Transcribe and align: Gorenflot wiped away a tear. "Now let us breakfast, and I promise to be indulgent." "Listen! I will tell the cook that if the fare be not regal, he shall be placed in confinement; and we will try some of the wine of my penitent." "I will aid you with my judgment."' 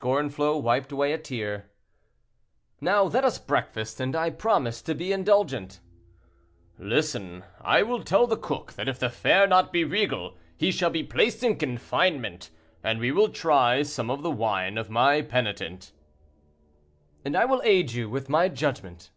Gorenflot 0.00 0.60
wiped 0.64 0.90
away 0.90 1.12
a 1.12 1.18
tear. 1.18 1.70
"Now 2.80 3.04
let 3.04 3.24
us 3.24 3.38
breakfast, 3.38 4.00
and 4.00 4.16
I 4.16 4.28
promise 4.28 4.82
to 4.82 4.92
be 4.92 5.12
indulgent." 5.12 5.78
"Listen! 6.80 7.44
I 7.60 7.84
will 7.84 8.02
tell 8.02 8.26
the 8.26 8.36
cook 8.36 8.72
that 8.72 8.88
if 8.88 8.98
the 8.98 9.08
fare 9.08 9.46
be 9.46 9.50
not 9.50 9.72
regal, 9.72 10.36
he 10.56 10.72
shall 10.72 10.90
be 10.90 11.04
placed 11.04 11.44
in 11.44 11.58
confinement; 11.60 12.50
and 12.82 12.98
we 12.98 13.12
will 13.12 13.28
try 13.28 13.84
some 13.84 14.10
of 14.10 14.24
the 14.24 14.32
wine 14.32 14.76
of 14.78 14.90
my 14.90 15.22
penitent." 15.22 15.92
"I 17.24 17.44
will 17.44 17.62
aid 17.62 17.92
you 17.92 18.10
with 18.10 18.28
my 18.28 18.48
judgment."' 18.48 19.10